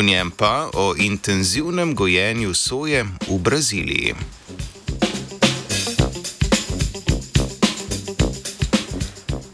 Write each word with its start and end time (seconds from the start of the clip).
v 0.00 0.02
njem 0.02 0.30
pa 0.30 0.70
o 0.72 0.94
intenzivnem 0.96 1.94
gojenju 1.94 2.54
soje 2.54 3.04
v 3.28 3.38
Braziliji. 3.38 4.14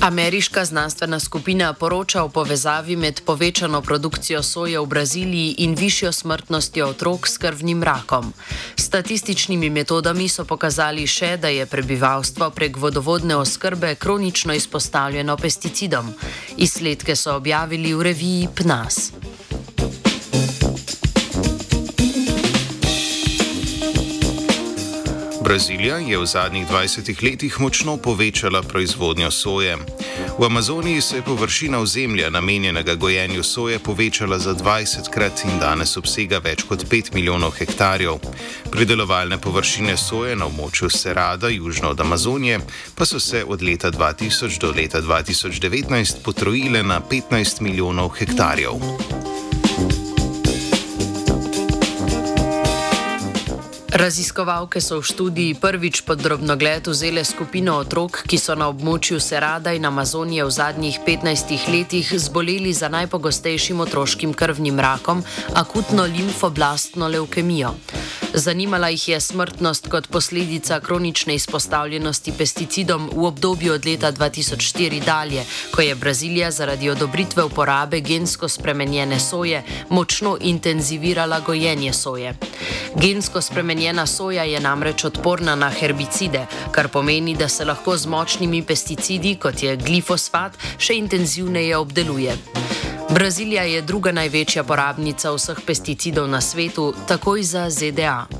Ameriška 0.00 0.64
znanstvena 0.64 1.20
skupina 1.20 1.72
poroča 1.72 2.22
o 2.22 2.28
povezavi 2.28 2.96
med 2.96 3.20
povečano 3.20 3.82
produkcijo 3.82 4.42
soje 4.42 4.80
v 4.80 4.86
Braziliji 4.86 5.54
in 5.58 5.74
višjo 5.74 6.12
smrtnostjo 6.12 6.88
otrok 6.88 7.28
s 7.28 7.38
krvnim 7.38 7.82
rakom. 7.82 8.32
Statističnimi 8.76 9.70
metodami 9.70 10.28
so 10.28 10.44
pokazali 10.44 11.06
še, 11.06 11.36
da 11.36 11.48
je 11.48 11.66
prebivalstvo 11.66 12.50
prek 12.50 12.76
vodovodne 12.76 13.36
oskrbe 13.36 13.94
kronično 13.94 14.54
izpostavljeno 14.54 15.36
pesticidom. 15.36 16.14
Izsledke 16.56 17.16
so 17.16 17.36
objavili 17.36 17.94
v 17.94 18.02
reviji 18.02 18.48
PNAS. 18.54 19.19
Brazilija 25.50 25.96
je 25.98 26.18
v 26.18 26.26
zadnjih 26.26 26.68
20 26.68 27.24
letih 27.24 27.60
močno 27.60 27.96
povečala 27.96 28.62
proizvodnjo 28.62 29.30
soje. 29.30 29.76
V 30.38 30.44
Amazoniji 30.44 31.00
se 31.00 31.16
je 31.16 31.22
površina 31.22 31.78
ozemlja 31.78 32.30
namenjenega 32.30 32.94
gojenju 32.94 33.42
soje 33.42 33.78
povečala 33.78 34.38
za 34.38 34.54
20 34.54 35.10
krat 35.10 35.44
in 35.44 35.58
danes 35.58 35.96
obsega 35.96 36.38
več 36.38 36.62
kot 36.62 36.84
5 36.90 37.14
milijonov 37.14 37.50
hektarjev. 37.50 38.22
Pridelovalne 38.70 39.38
površine 39.38 39.96
soje 39.96 40.36
na 40.36 40.46
območju 40.46 40.90
Serada, 40.90 41.48
južno 41.48 41.90
od 41.90 42.00
Amazonije, 42.00 42.60
pa 42.94 43.04
so 43.06 43.20
se 43.20 43.44
od 43.44 43.62
leta 43.62 43.90
2000 43.90 44.60
do 44.60 44.70
leta 44.70 45.02
2019 45.02 46.22
potrojile 46.22 46.82
na 46.82 47.00
15 47.00 47.60
milijonov 47.60 48.08
hektarjev. 48.08 48.78
Raziskovalke 54.00 54.80
so 54.80 54.96
v 54.96 55.04
študiji 55.04 55.60
prvič 55.60 56.08
pod 56.08 56.24
drobnogled 56.24 56.88
vzele 56.88 57.20
skupino 57.20 57.76
otrok, 57.84 58.24
ki 58.24 58.40
so 58.40 58.56
na 58.56 58.72
območju 58.72 59.20
Serada 59.20 59.76
in 59.76 59.84
Amazonije 59.84 60.46
v 60.48 60.54
zadnjih 60.56 60.96
15 61.04 61.68
letih 61.68 62.08
zboleli 62.16 62.72
za 62.72 62.88
najpogostejšim 62.88 63.76
otroškim 63.84 64.32
krvnim 64.32 64.80
rakom, 64.80 65.20
akutno 65.52 66.08
limfoblastno 66.08 67.12
leukemijo. 67.12 67.76
Zanimala 68.34 68.88
jih 68.88 69.08
je 69.08 69.20
smrtnost 69.20 69.88
kot 69.88 70.08
posledica 70.08 70.80
kronične 70.80 71.34
izpostavljenosti 71.34 72.32
pesticidom 72.38 73.10
v 73.12 73.24
obdobju 73.24 73.72
od 73.72 73.86
leta 73.86 74.12
2004 74.12 75.04
dalje, 75.04 75.44
ko 75.74 75.82
je 75.82 75.94
Brazilija 75.94 76.50
zaradi 76.50 76.90
odobritve 76.90 77.44
uporabe 77.44 78.00
gensko 78.00 78.48
spremenjene 78.48 79.20
soje 79.20 79.62
močno 79.88 80.38
intenzivirala 80.40 81.40
gojenje 81.40 81.92
soje. 81.92 82.34
Gensko 82.94 83.40
spremenjena 83.90 84.06
soja 84.06 84.42
je 84.44 84.60
namreč 84.60 85.04
odporna 85.04 85.54
na 85.54 85.68
herbicide, 85.70 86.46
kar 86.70 86.88
pomeni, 86.88 87.34
da 87.34 87.48
se 87.48 87.64
lahko 87.64 87.96
z 87.96 88.06
močnimi 88.06 88.62
pesticidi, 88.62 89.34
kot 89.34 89.62
je 89.62 89.76
glifosfat, 89.76 90.54
še 90.78 90.94
intenzivneje 90.94 91.76
obdeluje. 91.76 92.36
Brazilija 93.10 93.62
je 93.62 93.82
druga 93.82 94.12
največja 94.12 94.62
porabnica 94.62 95.32
vseh 95.34 95.58
pesticidov 95.66 96.28
na 96.30 96.40
svetu, 96.40 96.94
takoj 97.08 97.42
za 97.42 97.66
ZDA. 97.70 98.39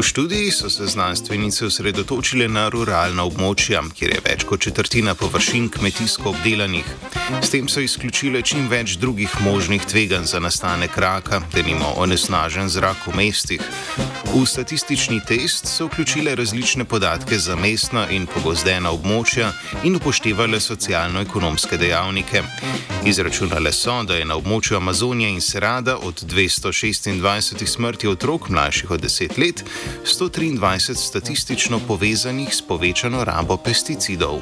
V 0.00 0.02
študiji 0.02 0.50
so 0.50 0.70
se 0.70 0.86
znanstvenice 0.86 1.66
osredotočile 1.66 2.46
na 2.48 2.62
ruralna 2.72 3.26
območja, 3.28 3.82
kjer 3.92 4.14
je 4.14 4.22
več 4.24 4.46
kot 4.48 4.62
četrtina 4.64 5.12
površin 5.14 5.68
kmetijsko 5.68 6.30
obdelanih. 6.30 6.88
S 7.42 7.52
tem 7.52 7.68
so 7.68 7.84
izključile 7.84 8.40
čim 8.42 8.70
več 8.72 8.96
drugih 8.96 9.34
možnih 9.44 9.84
tveganj 9.84 10.24
za 10.24 10.40
nastanek 10.40 10.96
raka, 10.96 11.42
denimo 11.52 11.92
onesnažen 12.00 12.72
zrak 12.72 13.04
v 13.10 13.16
mestih. 13.20 13.66
V 14.30 14.46
statistični 14.46 15.20
test 15.26 15.66
so 15.66 15.90
vključile 15.90 16.34
različne 16.34 16.84
podatke 16.84 17.38
za 17.38 17.56
mestna 17.56 18.06
in 18.08 18.24
pogozdena 18.26 18.92
območja 18.94 19.52
in 19.84 19.96
upoštevale 20.00 20.60
socialno-ekonomske 20.60 21.76
dejavnike. 21.76 22.42
Izračunale 23.04 23.72
so, 23.72 24.02
da 24.06 24.16
je 24.16 24.24
na 24.24 24.36
območju 24.36 24.76
Amazonije 24.76 25.30
in 25.34 25.40
Serada 25.40 25.96
od 25.96 26.22
226 26.22 27.66
smrti 27.66 28.08
otrok 28.08 28.48
mlajših 28.48 28.90
od 28.90 29.02
10 29.02 29.38
let 29.38 29.64
123 30.04 30.94
statistično 30.94 31.80
povezanih 31.88 32.54
s 32.54 32.62
povečano 32.62 33.24
rabo 33.24 33.56
pesticidov. 33.56 34.40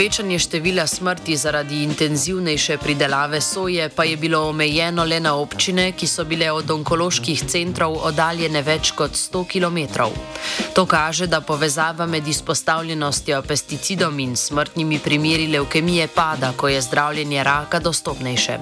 Povečanje 0.00 0.38
števila 0.38 0.86
smrti 0.86 1.36
zaradi 1.36 1.82
intenzivnejše 1.84 2.78
pridelave 2.80 3.40
soje 3.40 3.88
pa 3.88 4.04
je 4.04 4.16
bilo 4.16 4.48
omejeno 4.48 5.04
le 5.04 5.20
na 5.20 5.34
občine, 5.36 5.92
ki 5.92 6.06
so 6.06 6.24
bile 6.24 6.48
od 6.50 6.70
onkoloških 6.70 7.42
centrov 7.44 7.98
oddaljene 8.08 8.62
več 8.64 8.94
kot 8.96 9.12
100 9.12 9.44
km. 9.44 10.08
To 10.72 10.86
kaže, 10.86 11.26
da 11.26 11.42
povezava 11.44 12.06
med 12.06 12.28
izpostavljenostjo 12.28 13.42
pesticidom 13.42 14.16
in 14.24 14.36
smrtnimi 14.36 14.98
primeri 15.04 15.46
leukemije 15.52 16.06
pada, 16.14 16.54
ko 16.56 16.68
je 16.72 16.80
zdravljenje 16.80 17.44
raka 17.44 17.78
dostopnejše. 17.78 18.56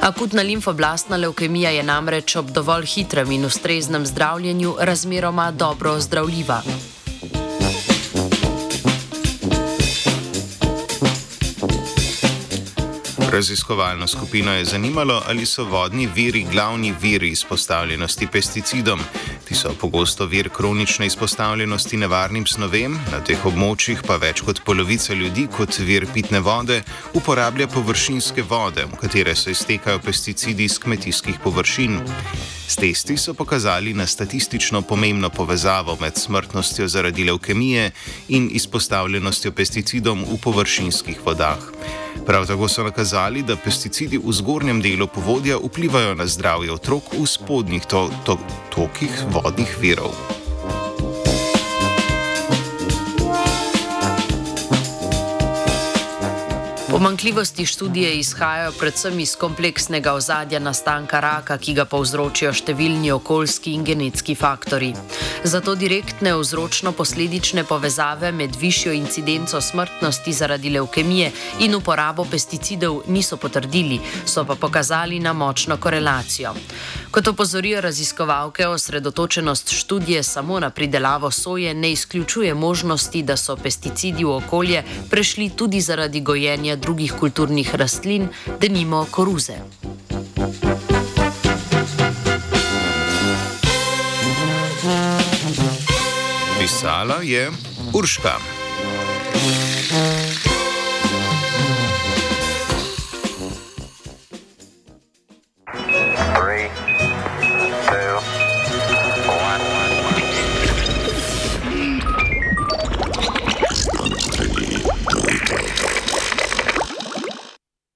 Akutna 0.00 0.42
limfoblastna 0.42 1.16
leukemija 1.16 1.70
je 1.70 1.82
namreč 1.82 2.36
ob 2.36 2.50
dovolj 2.50 2.90
hitrem 2.96 3.30
in 3.30 3.44
ustreznem 3.44 4.06
zdravljenju 4.06 4.74
razmeroma 4.80 5.50
dobro 5.50 6.00
zdravljiva. 6.00 6.62
Raziskovalno 13.32 14.06
skupino 14.06 14.52
je 14.52 14.64
zanimalo, 14.64 15.22
ali 15.28 15.46
so 15.46 15.64
vodni 15.64 16.08
viri 16.14 16.46
glavni 16.52 16.94
viri 17.00 17.28
izpostavljenosti 17.28 18.26
pesticidom. 18.26 19.00
Ti 19.48 19.54
so 19.54 19.74
pogosto 19.80 20.26
vir 20.26 20.48
kronične 20.48 21.06
izpostavljenosti 21.06 21.96
nevarnim 21.96 22.46
snovem, 22.46 22.98
na 23.12 23.24
teh 23.24 23.46
območjih 23.46 24.04
pa 24.06 24.20
več 24.20 24.44
kot 24.44 24.60
polovica 24.64 25.14
ljudi 25.14 25.46
kot 25.56 25.78
vir 25.78 26.06
pitne 26.14 26.40
vode 26.40 26.82
uporablja 27.14 27.66
površinske 27.72 28.42
vode, 28.42 28.84
v 28.84 29.00
katere 29.00 29.34
se 29.34 29.56
iztekajo 29.56 29.98
pesticidi 30.04 30.68
iz 30.68 30.78
kmetijskih 30.78 31.40
površin. 31.44 32.02
S 32.66 32.76
testi 32.76 33.16
so 33.16 33.34
pokazali 33.34 33.94
na 33.94 34.06
statistično 34.06 34.82
pomembno 34.82 35.30
povezavo 35.30 35.96
med 36.00 36.16
smrtnostjo 36.16 36.88
zaradi 36.88 37.24
leukemije 37.24 37.90
in 38.28 38.48
izpostavljenostjo 38.52 39.52
pesticidom 39.52 40.24
v 40.24 40.38
površinskih 40.42 41.20
vodah. 41.24 41.58
Prav 42.26 42.46
tako 42.46 42.68
so 42.68 42.84
nakazali, 42.84 43.42
da 43.42 43.56
pesticidi 43.56 44.18
v 44.18 44.32
zgornjem 44.32 44.82
delu 44.82 45.06
povodja 45.06 45.56
vplivajo 45.56 46.14
na 46.14 46.26
zdravje 46.26 46.72
otrok 46.72 47.02
v 47.18 47.26
spodnjih 47.26 47.86
to 47.86 48.10
to 48.24 48.38
tokih 48.74 49.24
vodnih 49.32 49.76
virov. 49.80 50.41
Pomankljivosti 57.02 57.66
študije 57.66 58.14
izhajajo 58.18 58.72
predvsem 58.72 59.20
iz 59.20 59.36
kompleksnega 59.36 60.12
ozadja 60.12 60.58
nastanka 60.58 61.20
raka, 61.20 61.56
ki 61.58 61.72
ga 61.74 61.84
povzročijo 61.84 62.52
številni 62.54 63.10
okoljski 63.10 63.72
in 63.74 63.82
genetski 63.82 64.36
faktori. 64.38 64.92
Zato 65.42 65.74
direktne 65.74 66.36
vzročno-posledične 66.38 67.64
povezave 67.66 68.30
med 68.32 68.54
višjo 68.60 68.94
incidenco 68.94 69.60
smrtnosti 69.60 70.32
zaradi 70.32 70.70
leukemije 70.78 71.32
in 71.66 71.74
uporabo 71.74 72.22
pesticidov 72.30 73.02
niso 73.10 73.36
potrdili, 73.36 73.98
so 74.24 74.46
pa 74.46 74.54
pokazali 74.54 75.18
na 75.18 75.32
močno 75.32 75.80
korelacijo. 75.82 76.54
Kot 77.12 77.28
opozorijo 77.28 77.80
raziskovalke, 77.80 78.66
osredotočenost 78.66 79.70
študije 79.70 80.22
samo 80.22 80.60
na 80.60 80.70
pridelavo 80.70 81.30
soje 81.30 81.74
ne 81.74 81.92
izključuje 81.92 82.54
možnosti, 82.54 83.22
da 83.22 83.36
so 83.36 83.56
pesticidi 83.56 84.24
v 84.24 84.30
okolje 84.30 84.82
prešli 85.10 85.50
tudi 85.50 85.80
zaradi 85.80 86.20
gojenja 86.20 86.76
drugih 86.76 87.12
kulturnih 87.20 87.74
rastlin, 87.74 88.28
denimo 88.60 89.06
koruze. 89.10 89.54
Pisala 96.58 97.20
je 97.22 97.50
Urška. 97.92 98.61